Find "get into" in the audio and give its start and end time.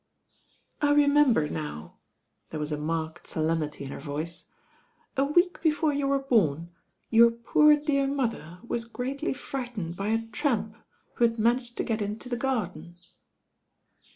11.83-12.29